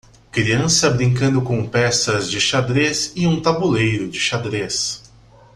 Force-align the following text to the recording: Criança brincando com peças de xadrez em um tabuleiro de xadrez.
Criança 0.31 0.89
brincando 0.89 1.43
com 1.43 1.63
peças 1.69 2.27
de 2.27 2.41
xadrez 2.41 3.13
em 3.15 3.27
um 3.27 3.39
tabuleiro 3.39 4.09
de 4.09 4.19
xadrez. 4.19 5.03